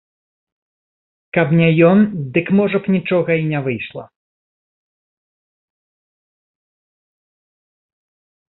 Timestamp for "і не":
3.41-3.61